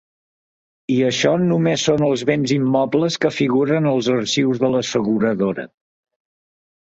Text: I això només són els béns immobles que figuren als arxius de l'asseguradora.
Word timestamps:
I 0.93 0.95
això 1.07 1.33
només 1.41 1.83
són 1.89 2.05
els 2.07 2.23
béns 2.29 2.53
immobles 2.55 3.19
que 3.25 3.31
figuren 3.35 3.89
als 3.91 4.09
arxius 4.15 4.61
de 4.63 4.71
l'asseguradora. 4.77 5.67